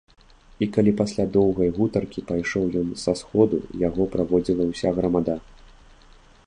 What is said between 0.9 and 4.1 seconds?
пасля доўгай гутаркі пайшоў ён са сходу, яго